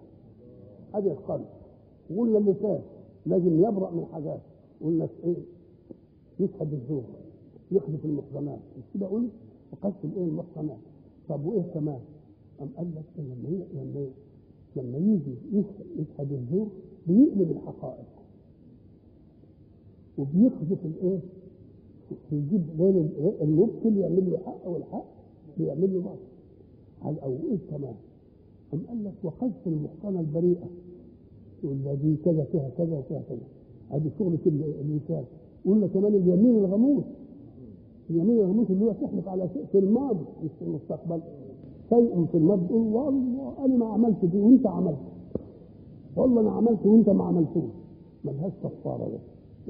هذه 0.93 1.11
القلب. 1.11 1.45
وقلنا 2.15 2.37
اللسان 2.37 2.79
لازم 3.25 3.59
يبرأ 3.59 3.91
من 3.91 4.05
حاجات. 4.13 4.39
قلنا 4.83 5.07
إيه 5.23 5.35
يشهد 6.39 6.73
الزور 6.73 7.03
يحدث 7.71 8.05
المحصنات 8.05 8.59
مش 8.77 8.83
كده 8.93 9.07
قلنا؟ 9.07 9.29
وقذف 9.73 10.05
الإيه؟ 10.05 10.23
المحصنات 10.25 10.77
طب 11.29 11.45
وإيه 11.45 11.61
كمان؟ 11.73 11.99
أم 12.61 12.69
قال 12.77 12.87
لك 12.95 13.03
إيه؟ 13.19 13.23
لما 13.25 13.63
لما 13.73 14.07
لما 14.75 14.97
يجي 14.97 15.35
يشهد 15.99 16.31
الزور 16.31 16.67
بيقلب 17.07 17.51
الحقائق. 17.51 18.05
وبيقذف 20.19 20.85
الإيه؟ 20.85 21.19
بيجيب 22.31 22.61
بين 22.77 23.09
المبطل 23.41 23.97
يعمل 23.97 24.31
له 24.31 24.37
حق 24.45 24.67
والحق 24.67 25.05
بيعمل 25.57 25.93
له 25.93 26.01
باطل 26.01 26.19
على 27.01 27.23
أو 27.23 27.31
إيه 27.31 27.57
كمان؟ 27.71 27.95
أم 28.73 28.79
قال 28.87 29.03
لك 29.03 29.13
وقذف 29.23 29.67
المحصنة 29.67 30.19
البريئة. 30.19 30.67
يقول 31.63 31.97
دي 32.01 32.15
كذا 32.25 32.43
فيها 32.43 32.69
كذا 32.77 32.97
وفيها 32.97 33.21
كذا. 33.29 33.47
هذه 33.89 34.11
شغلة 34.19 34.39
اللسان 34.45 35.23
قلنا 35.65 35.87
كمان 35.87 36.13
اليمين 36.15 36.55
الغموس. 36.55 37.03
اليمين 38.09 38.39
الغموس 38.39 38.69
اللي 38.69 38.85
هو 38.85 38.91
تحلف 38.91 39.27
على 39.27 39.49
شيء 39.53 39.65
في 39.71 39.79
الماضي 39.79 40.25
مش 40.43 40.51
في 40.59 40.65
المستقبل. 40.65 41.21
شيء 41.89 42.25
في 42.25 42.37
الماضي. 42.37 42.67
تقول 42.67 42.81
والله 42.81 43.53
أنا 43.65 43.75
ما 43.75 43.85
عملت 43.85 44.25
دي 44.25 44.37
وانت 44.39 44.67
عملت 44.67 44.99
والله 46.15 46.41
أنا 46.41 46.51
عملت 46.51 46.85
وانت 46.85 47.09
ما 47.09 47.23
عملتوش 47.23 47.71
ملهاش 48.25 48.51
كفارة 48.63 49.07
ده. 49.09 49.19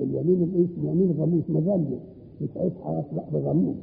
اليمين 0.04 0.44
الايه 0.44 0.68
اليمين 0.78 1.12
غموس 1.20 1.44
مذله 1.50 2.00
مش 2.42 2.50
عيب 2.58 2.72
لا 3.16 3.24
بغموس. 3.34 3.76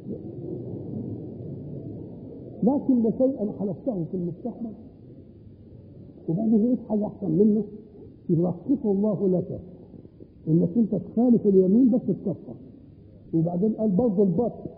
لكن 2.63 3.03
ده 3.03 3.11
شيء 3.17 3.41
أنا 3.41 3.51
حلفته 3.59 4.03
في 4.11 4.17
المستقبل 4.17 4.71
وبعدين 6.29 6.65
لقيت 6.65 6.79
حاجة 6.89 7.05
أحسن 7.07 7.31
منه 7.31 7.63
يلخصه 8.29 8.91
الله 8.91 9.27
لك 9.29 9.59
إنك 10.47 10.69
أنت 10.77 10.95
تخالف 10.95 11.47
اليمين 11.47 11.91
بس 11.91 12.01
تكفر 12.07 12.55
وبعدين 13.33 13.73
قال 13.73 13.89
برضه 13.91 14.23
البطن 14.23 14.69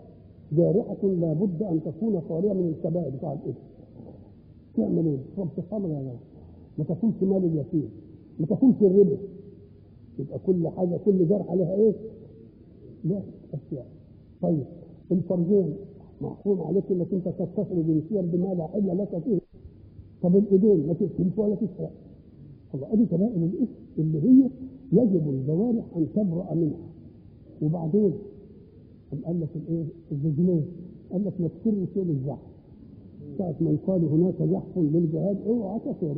جارحة 0.52 1.02
لابد 1.02 1.62
أن 1.62 1.80
تكون 1.84 2.20
خالية 2.28 2.52
من 2.52 2.68
الكبائر. 2.78 3.10
بتاع 3.16 3.32
الاثم 3.32 3.58
تعمل 4.76 5.06
إيه؟ 5.06 5.16
تشرب 5.32 5.48
خمر 5.70 5.88
يا 5.88 6.00
جماعة 6.00 6.18
ما 6.78 6.84
تاكلش 6.84 7.22
مال 7.22 7.44
اليتيم. 7.44 7.88
ما 8.40 8.46
تاكلش 8.46 8.76
الربا 8.82 9.16
يبقى 10.20 10.38
كل 10.46 10.68
حاجة 10.68 10.96
كل 11.04 11.28
جرح 11.28 11.50
عليها 11.50 11.74
إيه؟ 11.74 11.92
لا 13.04 13.22
اشياء 13.54 13.86
طيب 14.42 14.64
الفرجين 15.12 15.74
محكوم 16.20 16.60
عليك 16.60 16.84
إنك 16.90 17.12
أنت 17.12 17.28
تتصل 17.28 17.86
جنسيا 17.86 18.22
بما 18.22 18.54
لا 18.54 18.66
حل 18.66 18.98
لك 18.98 19.18
فيه. 19.24 19.38
طب 20.22 20.36
الإيدين 20.36 20.86
ما 20.86 20.92
تقتلش 20.92 21.38
ولا 21.38 21.54
تسرق 21.54 21.90
الله 22.74 22.92
أدي 22.92 23.06
كبائر 23.06 23.36
الاثم 23.36 23.72
اللي 23.98 24.18
هي 24.22 24.50
يجب 24.92 25.28
الجوارح 25.30 25.84
أن 25.96 26.06
تبرأ 26.14 26.54
منها. 26.54 26.86
وبعدين 27.62 28.12
قال 29.26 29.40
لك 29.40 29.48
الإيه؟ 29.56 29.84
الرجلين 30.12 30.64
قال 31.12 31.24
لك 31.24 31.40
ما 31.40 31.48
تسرش 31.48 31.96
يوم 31.96 32.10
الزحف 32.10 32.50
ساعة 33.38 33.54
ما 33.60 33.70
يقال 33.70 34.04
هناك 34.04 34.42
زحف 34.42 34.78
للجهاد 34.78 35.36
اوعى 35.46 35.78
تسر 35.80 36.16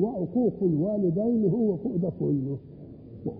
وعقوق 0.00 0.52
الوالدين 0.62 1.48
هو 1.50 1.76
فوق 1.76 1.96
ده 1.96 2.10
كله. 2.20 2.56
نعم. 3.26 3.36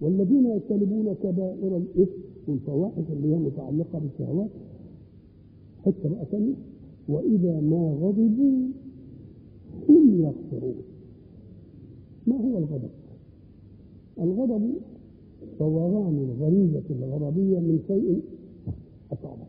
والذين 0.00 0.46
يجتنبون 0.46 1.14
كبائر 1.14 1.76
الإثم 1.76 2.20
والفواحش 2.48 3.02
اللي 3.12 3.34
هي 3.34 3.38
متعلقه 3.38 3.98
بالشهوات 3.98 4.50
حتى 5.86 6.08
بقى 6.08 6.24
ثانية 6.30 6.54
وإذا 7.08 7.60
ما 7.60 7.96
غضبوا 8.00 8.68
هم 9.88 10.20
يغفرون 10.20 10.74
ما 12.26 12.36
هو 12.36 12.58
الغضب؟ 12.58 12.90
الغضب 14.18 14.74
فوران 15.58 16.18
الغريزة 16.18 16.82
الغضبية 16.90 17.58
من 17.58 17.80
شيء 17.88 18.22
أصابك 19.12 19.46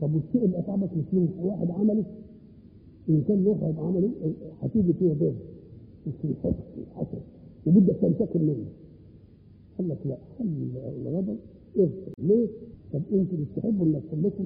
طب 0.00 0.14
والشيء 0.14 0.44
اللي 0.44 0.58
أصابك 0.58 0.90
مش 0.96 1.04
له 1.14 1.28
واحد 1.42 1.70
عمله 1.70 2.04
إن 3.08 3.22
كان 3.28 3.46
واحد 3.46 3.78
عمله 3.78 4.10
هتيجي 4.62 4.92
فيه 4.92 5.12
ضرر 5.12 5.34
وفي 6.06 6.34
حقد 6.42 6.54
وحسد 6.96 7.20
وبدك 7.66 7.96
تنتقم 8.02 8.40
منه 8.42 8.66
قال 9.78 9.88
لك 9.88 9.98
لا 10.06 10.18
خلي 10.38 10.68
الغضب 11.02 11.36
اغفر 11.78 12.12
ليه؟ 12.18 12.46
طب 12.92 13.02
أنت 13.12 13.32
مش 13.34 13.46
تحبوا 13.56 13.86
انك 13.86 14.02
تخلصوا 14.04 14.44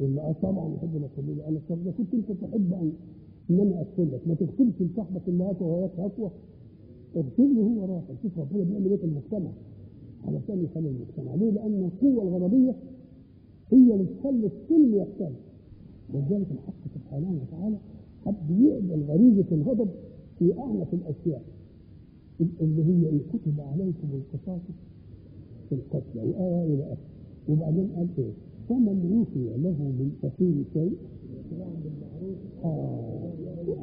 ولا 0.00 0.22
آه 0.28 0.32
طبعا 0.42 0.76
أحب 0.76 0.96
انك 0.96 1.10
تخلصوا 1.16 1.44
قال 1.44 1.54
لك 1.54 1.62
طب 1.68 1.84
ده 1.84 1.90
كنت 1.90 2.14
أنت 2.14 2.32
تحب 2.32 2.72
ان 2.72 2.92
إن 3.50 3.60
أنا 3.60 3.78
اغفر 3.80 4.04
لك 4.04 4.28
ما 4.28 4.34
تغفرش 4.34 4.82
لصاحبك 4.82 5.28
اللي 5.28 5.44
هاته 5.44 5.64
وهيك 5.64 5.90
هفوه 6.00 6.30
اغفر 7.16 7.42
له 7.42 7.62
هو 7.62 7.94
راحه 7.94 8.14
شوف 8.22 8.38
ربنا 8.38 8.64
بيعمل 8.64 8.90
إيه 8.90 8.96
في 8.96 9.04
المجتمع. 9.04 9.50
علشان 10.24 10.64
يخلي 10.64 10.88
المجتمع. 10.88 11.34
ليه؟ 11.34 11.50
لأن 11.50 11.84
القوة 11.84 12.22
الغضبيه 12.22 12.74
هي 13.72 13.94
اللي 13.94 14.06
تخلي 14.20 14.46
الكل 14.46 14.94
يختلف. 14.94 15.36
ولذلك 16.14 16.46
الحق 16.52 16.94
سبحانه 16.94 17.40
وتعالى 17.42 17.76
حب 18.24 18.50
يقبل 18.60 19.02
غريزة 19.02 19.44
الغضب 19.52 19.88
في 20.38 20.58
اعنف 20.58 20.94
الأشياء. 20.94 21.42
اللي 22.40 22.84
هي 22.84 23.10
إن 23.10 23.20
كتب 23.32 23.60
عليكم 23.60 24.08
القصاص 24.14 24.60
في 25.68 25.74
القتلى 25.74 26.22
وآية 26.22 26.74
إلى 26.74 26.84
آخره. 26.92 27.06
وبعدين 27.48 27.88
قال 27.96 28.08
إيه؟ 28.18 28.32
فمن 28.68 29.12
وفي 29.20 29.62
له 29.62 29.70
من 29.98 30.10
أخيه 30.24 30.62
شيء؟ 30.72 30.96
آه. 32.64 33.32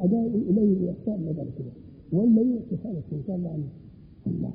أداء 0.04 0.26
إليه 0.26 0.72
الإحسان 0.76 1.24
ما 1.24 1.32
بعد 1.32 1.46
كده. 1.58 1.72
ولا 2.12 2.42
يعطي 2.42 2.76
خالص 2.84 3.04
من 3.12 3.22
كان 3.26 3.46
عنه 3.46 3.68
الله. 4.26 4.50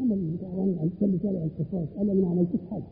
عمل 0.00 0.30
بتاع 0.36 0.48
عن 0.50 0.90
كل 1.00 1.20
شارع 1.22 1.44
القصاص. 1.44 1.88
أنا 1.98 2.14
ما 2.14 2.28
عملتش 2.28 2.60
حاجة 2.70 2.82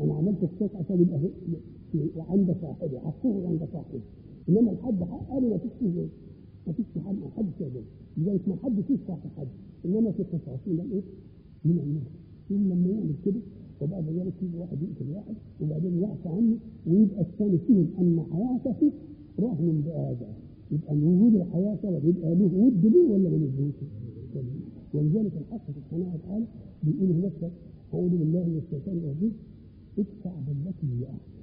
أنا 0.00 0.14
عملت 0.14 0.42
القصاص 0.42 0.76
عشان 0.76 1.00
يبقى 1.02 2.24
عند 2.30 2.56
صاحبي 2.62 2.98
حقه 2.98 3.48
عند 3.48 3.68
صاحبي. 3.72 4.00
إنما 4.48 4.70
الحد 4.72 5.02
حق 5.04 5.32
أنا 5.32 5.48
ما 5.48 5.58
فيش 5.58 5.72
ما 6.70 6.76
فيش 6.76 6.86
حد 7.06 7.14
ما 7.14 7.30
حدش 7.36 7.60
يقدر 7.60 7.82
لذلك 8.16 8.48
ما 8.48 8.56
حدش 8.62 8.84
يشفع 8.90 9.14
في 9.14 9.28
حد 9.36 9.48
إنما 9.84 10.12
في 10.12 10.22
قصاص 10.22 10.60
من 10.66 10.80
إيه؟ 10.92 11.02
من 11.64 11.78
الناس. 11.84 12.10
ثم 12.48 12.72
لما 12.72 12.88
يعمل 12.88 13.14
كده 13.24 13.40
وبعد 13.80 14.04
ذلك 14.08 14.32
يجي 14.42 14.56
واحد 14.58 14.78
يقتل 14.82 15.10
واحد 15.14 15.34
وبعدين 15.60 15.98
يعفى 16.02 16.28
عنه 16.28 16.56
ويبقى 16.86 17.20
الثاني 17.20 17.58
فيهم. 17.58 17.86
ان 18.00 18.24
حياته 18.32 18.92
رهن 19.40 19.82
بهذا 19.86 20.28
يبقى 20.72 20.94
من 20.94 21.04
وجود 21.04 21.34
الحياة 21.34 21.76
سبب 21.82 22.04
يبقى 22.04 22.34
له 22.34 22.50
ود 22.64 22.86
ليه 22.86 23.06
ولا 23.12 23.28
ما 23.30 23.36
لهوش؟ 23.36 23.74
ولذلك 24.94 25.32
الحق 25.40 25.66
سبحانه 25.76 26.14
وتعالى 26.14 26.44
بيقول 26.82 27.10
هناك 27.10 27.50
أعوذ 27.94 28.08
بالله 28.10 28.44
من 28.44 28.60
الشيطان 28.64 28.96
الرجيم. 28.98 29.32
ادفع 29.98 30.30
بالتي 30.46 30.86
هي 30.86 31.04
أحسن. 31.06 31.40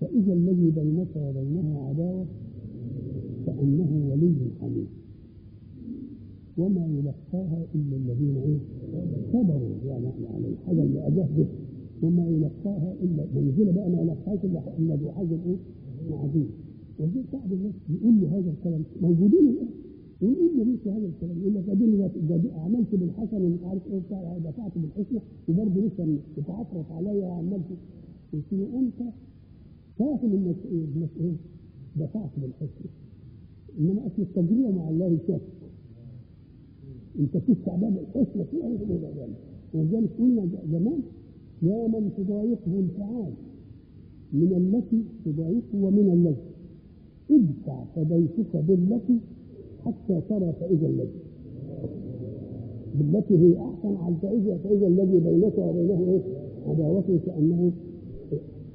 فإذا 0.00 0.32
الذي 0.32 0.70
بينك 0.70 1.16
وبينه 1.16 1.86
عداوة 1.88 2.26
كانه 3.46 4.08
ولي 4.10 4.34
حميد. 4.60 4.86
وما 6.58 6.86
يلقاها 6.86 7.64
إلا 7.74 7.96
الذين 7.96 8.36
إيه؟ 8.36 8.58
صبروا. 9.32 9.70
يعني 9.86 10.06
على 10.34 10.48
الحاجة 10.48 10.82
اللي 10.82 11.06
اجاه 11.06 11.46
وما 12.02 12.28
يلقاها 12.28 12.94
الا 13.02 13.24
منزله 13.34 13.72
بقى 13.72 13.90
ما 13.90 14.00
يلقاهاش 14.02 14.44
الا 14.44 14.78
إلا 14.78 14.94
ذو 14.96 15.10
حظ 15.12 15.32
إيه؟ 15.32 15.56
عظيم. 16.16 16.48
ولذلك 16.98 17.24
بعض 17.32 17.52
الناس 17.52 17.74
يقول 17.90 18.20
له 18.20 18.28
هذا 18.38 18.50
الكلام. 18.50 18.82
موجودين 19.02 19.48
الان 19.48 19.68
ويقول 20.22 20.50
له 20.58 20.64
مثل 20.64 20.88
هذا 20.90 21.06
الكلام. 21.06 21.38
يقول 21.40 21.54
لك 21.54 21.68
اديني 21.68 22.08
عملت 22.54 22.94
بالحسن 22.94 23.42
ومش 23.42 23.62
عارف 23.64 23.82
إيه 23.86 23.98
بتاع 23.98 24.38
دفعت 24.38 24.72
بالحسنى 24.78 25.20
وبرضه 25.48 25.80
لسه 25.80 26.18
بتعفرت 26.38 26.90
عليا 26.92 27.26
وعملت 27.26 27.64
قلت 28.32 28.52
له 28.52 28.78
أنت 28.80 29.10
فاهم 29.98 30.32
إيه؟ 30.32 30.84
إنك 30.96 31.10
إيه؟ 31.20 31.32
دفعت 31.96 32.30
بالحسنى 32.40 32.90
إنما 33.78 34.06
أصل 34.06 34.22
التجربه 34.22 34.70
مع 34.70 34.88
الله 34.88 35.18
شك 35.28 35.40
انت 37.18 37.36
تدفع 37.36 37.74
باب 37.76 37.96
الحسنى 37.98 38.44
في 38.44 38.56
اي 38.56 38.74
إلى 38.76 38.94
ذلك. 38.94 39.36
ولذلك 39.74 40.10
قلنا 40.18 40.48
زمان 40.72 41.00
يا 41.62 41.86
من 41.86 42.10
تضايقه 42.16 42.78
الفعال 42.78 43.32
من 44.32 44.52
التي 44.52 45.04
تضايقه 45.24 45.84
ومن 45.84 46.10
الذي. 46.12 46.36
ادفع 47.30 47.84
فديتك 47.96 48.56
بالتي 48.56 49.18
حتى 49.84 50.20
ترى 50.28 50.52
فإذا 50.60 50.86
الذي. 50.86 51.20
بالتي 52.94 53.38
هي 53.38 53.58
أحسن 53.58 53.96
على 53.96 54.14
فإذا 54.22 54.56
فإذا 54.56 54.86
الذي 54.86 55.20
بينك 55.20 55.58
وبينه 55.58 56.06
إيه؟ 56.08 56.22
عداوة 56.66 57.18
كأنه 57.26 57.72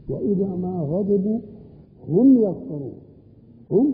وإذا 0.10 0.56
ما 0.56 0.80
غضبوا 0.80 1.40
هم 2.10 2.38
يغفرون. 2.38 2.94
هم 3.72 3.94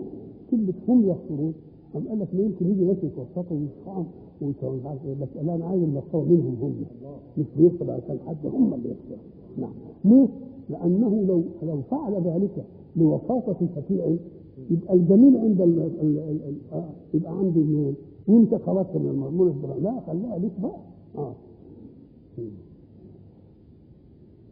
كلمة 0.52 0.74
هم 0.88 1.04
يغفرون 1.08 1.54
أم 1.96 2.08
قال 2.08 2.18
لك 2.20 2.28
ما 2.34 2.40
يمكن 2.42 2.70
يجي 2.70 2.84
ناس 2.84 2.96
يتوسطوا 3.04 3.56
ويصحوا 3.56 4.04
ويسووا 4.42 4.72
مش 4.76 4.84
عارف 4.86 5.06
إيه 5.06 5.14
بس 5.14 5.28
لا 5.44 5.54
أنا 5.54 5.64
عايز 5.64 5.82
المغفرة 5.82 6.24
منهم 6.24 6.56
هم. 6.62 6.74
مش 7.38 7.46
بيغفر 7.58 7.90
عشان 7.90 8.18
حد 8.26 8.46
هم 8.46 8.74
اللي 8.74 8.88
يغفروا 8.88 9.18
نعم. 9.58 9.72
ليه؟ 10.04 10.28
لأنه 10.70 11.22
لو 11.28 11.42
لو 11.62 11.80
فعل 11.90 12.12
ذلك 12.14 12.64
لوساطة 12.96 13.56
شفيع 13.76 14.16
يبقى 14.70 14.94
الجميل 14.94 15.36
عند 15.36 15.60
ال 15.60 15.78
ال 15.80 16.18
ال 16.18 16.18
ال 16.48 16.54
آه 16.72 16.88
يبقى 17.14 17.38
عند 17.38 17.56
مين؟ 17.58 17.94
وأنت 18.28 18.54
خرجت 18.54 18.96
من 18.96 19.08
الدراسي 19.08 19.80
لا 19.82 20.00
خليها 20.06 20.38
ليك 20.38 20.52
بقى. 20.62 20.76
آه. 21.18 21.32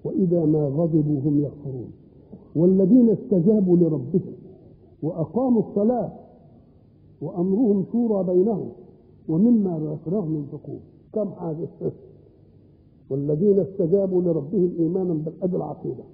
وإذا 0.04 0.44
ما 0.44 0.64
غضبوا 0.68 1.20
هم 1.24 1.40
يغفرون. 1.40 1.90
والذين 2.56 3.08
استجابوا 3.10 3.76
لربهم 3.76 4.20
وأقاموا 5.02 5.62
الصلاة 5.70 6.12
وأمرهم 7.20 7.84
شورى 7.92 8.24
بينهم 8.34 8.68
ومما 9.28 9.76
رزقناهم 9.78 10.34
ينفقون. 10.36 10.80
كم 11.12 11.30
حاجة 11.32 11.68
والذين 13.10 13.58
استجابوا 13.58 14.22
لربهم 14.22 14.72
إيمانا 14.78 15.14
بالأدى 15.14 15.56
العقيدة. 15.56 16.04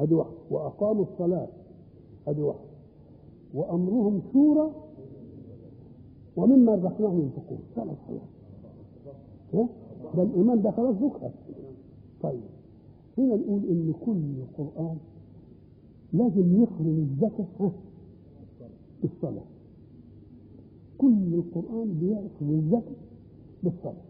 هذه 0.00 0.14
واحدة. 0.14 0.34
وأقاموا 0.50 1.04
الصلاة. 1.12 1.48
هذه 2.28 2.40
واحدة. 2.40 2.70
وأمرهم 3.54 4.22
شورى 4.32 4.70
ومما 6.36 6.74
رزقناهم 6.74 7.20
ينفقون. 7.20 7.58
ثلاث 7.74 7.96
حاجات؟ 8.06 9.68
ده 10.16 10.22
الإيمان 10.22 10.62
ده 10.62 10.70
خلاص 10.70 10.96
ذكر 10.96 11.30
طيب. 12.22 12.40
هنا 13.18 13.36
نقول 13.36 13.62
إن 13.68 13.92
كل 14.06 14.22
القرآن 14.42 14.96
لازم 16.12 16.62
يخرج 16.62 16.86
الزكاة؟ 16.86 17.70
بالصلاة 19.02 19.44
كل 20.98 21.34
القرآن 21.34 21.92
بيأخذ 22.00 22.52
الزكاة 22.54 22.96
بالصلاة 23.62 24.02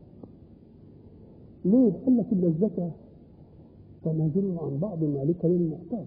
ليه؟ 1.64 1.92
قال 2.06 2.16
لك 2.16 2.26
إن 2.32 2.44
الزكاة 2.44 2.90
تنازل 4.04 4.58
عن 4.58 4.78
بعض 4.78 5.04
مالك 5.04 5.44
للمحتاج 5.44 6.06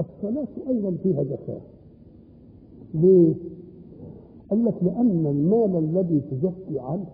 الصلاة 0.00 0.48
أيضا 0.68 0.90
فيها 1.02 1.24
زكاة 1.24 1.60
ليه؟ 2.94 3.34
قال 4.50 4.64
لك 4.64 4.82
لأن 4.82 5.26
المال 5.26 5.76
الذي 5.84 6.20
تزكي 6.20 6.78
عنه 6.80 7.06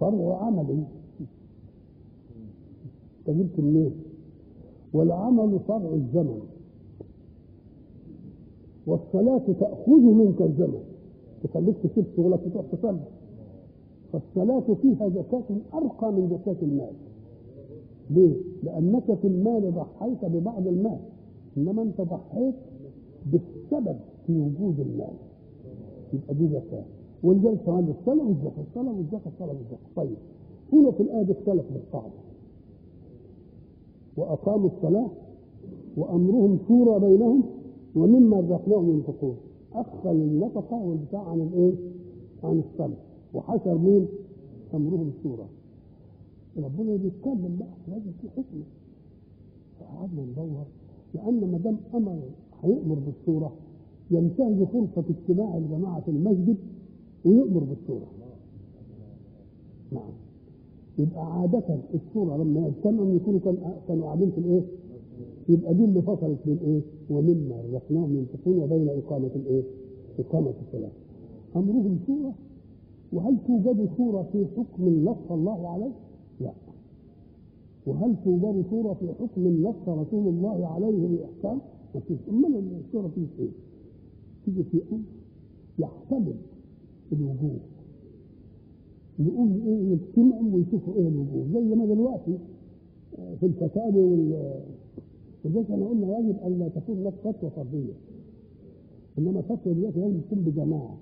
فرع 0.00 0.44
عملي 0.46 0.84
أنت 3.28 3.38
جبت 3.38 3.60
منين؟ 3.60 3.92
والعمل 4.92 5.58
فرع 5.68 5.92
الزمن 5.94 6.40
والصلاة 8.88 9.42
تأخذ 9.60 10.00
منك 10.00 10.42
الزمن. 10.42 10.80
تخليك 11.44 11.76
تسيب 11.84 12.04
شغلك 12.16 12.40
وتروح 12.46 12.64
تصلي. 12.72 13.00
فالصلاة 14.12 14.74
فيها 14.82 15.08
زكاة 15.08 15.44
أرقى 15.74 16.12
من 16.12 16.28
زكاة 16.28 16.56
المال. 16.62 16.92
ليه؟ 18.10 18.34
لأنك 18.62 19.14
في 19.14 19.26
المال 19.28 19.74
ضحيت 19.74 20.24
ببعض 20.24 20.66
المال. 20.66 20.98
إنما 21.56 21.82
أنت 21.82 22.00
ضحيت 22.00 22.54
بالسبب 23.32 23.96
في 24.26 24.38
وجود 24.38 24.80
المال. 24.80 25.14
يبقى 26.12 26.34
دي 26.34 26.48
زكاة. 26.48 26.84
ولذلك 27.22 27.58
كمان 27.66 27.94
الصلاة 28.00 28.26
والزكاة. 28.28 28.62
الصلاة 28.70 28.92
والزكاة 28.96 29.30
الصلاة 29.32 29.48
والزكاة. 29.48 29.78
طيب 29.96 30.16
هنا 30.72 30.90
في 30.90 31.02
الآية 31.02 31.32
اختلف 31.32 31.64
بالقاعدة. 31.72 32.12
وأقاموا 34.16 34.70
الصلاة 34.76 35.08
وأمرهم 35.96 36.58
شورى 36.68 37.00
بينهم 37.00 37.42
ومما 37.98 38.40
رزقناهم 38.40 38.90
ينفقون 38.90 39.36
أخذ 39.72 40.08
النفقة 40.08 40.76
والبتاع 40.76 41.22
عن 41.28 41.40
الإيه؟ 41.40 41.74
عن 42.44 42.62
الصلاة 42.72 42.96
وحشر 43.34 43.78
مين؟ 43.78 44.06
أمرهم 44.74 45.10
شورى 45.22 45.46
ربنا 46.56 46.96
بيتكلم 46.96 47.56
بقى 47.60 47.68
لازم 47.88 48.10
في 48.22 48.28
حكمة 48.30 48.64
فقعدنا 49.80 50.22
ندور 50.22 50.64
لأن 51.14 51.50
ما 51.52 51.58
دام 51.58 51.76
أمر 51.94 52.18
هيأمر 52.62 52.94
بالشورى 52.94 53.50
ينتهز 54.10 54.62
فرصة 54.62 55.04
اجتماع 55.10 55.56
الجماعة 55.56 56.00
في 56.00 56.10
المسجد 56.10 56.56
ويأمر 57.24 57.60
بالشورى 57.64 58.06
نعم 59.92 60.10
يبقى 60.98 61.40
عادة 61.40 61.78
الشورى 61.94 62.38
لما 62.38 62.66
يجتمعوا 62.68 63.14
يكونوا 63.14 63.40
كانوا 63.88 64.04
قاعدين 64.06 64.30
في 64.30 64.38
الإيه؟ 64.38 64.62
يبقى 65.48 65.74
دي 65.74 65.84
اللي 65.84 66.02
فصلت 66.02 66.38
بين 66.46 66.58
إيه؟ 66.64 66.80
ومما 67.10 67.62
رزقناهم 67.68 68.16
ينفقون 68.16 68.58
وبين 68.58 68.88
إقامة 68.88 69.30
الإيه؟ 69.36 69.62
إقامة 70.18 70.52
الصلاة. 70.66 70.90
أمرهم 71.56 71.98
شورى 72.06 72.32
وهل 73.12 73.36
توجد 73.46 73.88
شورى 73.96 74.24
في 74.32 74.46
حكم 74.56 75.04
نص 75.04 75.30
الله 75.30 75.68
عليه؟ 75.68 75.90
لا. 76.40 76.52
وهل 77.86 78.14
توجد 78.24 78.64
شورى 78.70 78.94
في 78.94 79.06
حكم 79.20 79.62
نص 79.62 79.88
رسول 79.88 80.28
الله 80.28 80.66
عليه 80.66 81.06
بإحكام؟ 81.08 81.58
ما 81.94 82.00
فيش، 82.00 82.18
أمال 82.30 82.62
الشورى 82.86 83.08
فيه 83.14 83.26
إيه؟ 83.44 83.50
تيجي 84.44 84.62
في 84.62 84.82
أمر 84.92 85.00
يحتمل 85.78 86.34
الوجوب. 87.12 87.58
يقوم 89.18 89.62
إيه 89.66 89.92
يجتمعوا 89.92 90.54
ويشوفوا 90.54 90.94
إيه 90.94 91.08
الوجوب 91.08 91.46
زي 91.52 91.74
ما 91.74 91.86
دلوقتي 91.86 92.38
في 93.40 93.46
الفتاوى 93.46 94.02
وال 94.02 94.54
وذلك 95.44 95.70
انا 95.70 95.86
قلنا 95.86 96.18
يجب 96.18 96.36
أن 96.46 96.58
لا 96.58 96.68
تكون 96.68 97.04
لك 97.04 97.14
فتوى 97.24 97.50
فردية. 97.50 97.92
إنما 99.18 99.42
فتوى 99.42 99.74
دلوقتي 99.74 100.00
لازم 100.00 100.20
تكون 100.20 100.38
بجماعة. 100.38 100.96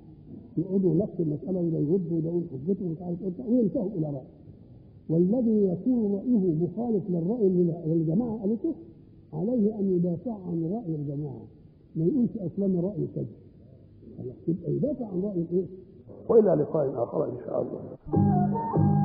يقعدوا 0.59 0.94
نفس 0.94 1.20
المسألة 1.20 1.61
وده 1.61 1.79
يرد 1.79 2.12
وده 2.12 2.29
يقول 2.29 2.42
حجته 2.53 2.85
ومش 2.87 3.03
عارف 3.03 3.22
إيه 3.22 3.33
وينتهوا 3.49 3.90
إلى 3.90 4.07
رأي. 4.07 4.27
والذي 5.09 5.64
يكون 5.64 6.12
رأيه 6.14 6.55
مخالف 6.55 7.11
للرأي 7.11 7.46
اللي 7.46 7.92
الجماعه 7.92 8.38
قالته 8.40 8.75
عليه 9.33 9.79
أن 9.79 9.96
يدافع 9.96 10.33
عن 10.33 10.64
رأي 10.72 10.94
الجماعة. 10.94 11.42
ما 11.96 12.05
يقولش 12.05 12.37
أصلا 12.37 12.81
رأي 12.81 13.07
كذا. 13.14 13.27
يبقى 14.49 14.72
يدافع 14.72 15.07
عن 15.07 15.20
رأي 15.20 15.40
الإيه؟ 15.42 15.66
وإلى 16.29 16.51
لقاء 16.62 17.03
آخر 17.03 17.25
إن 17.25 17.37
شاء 17.46 17.62
الله. 17.62 18.95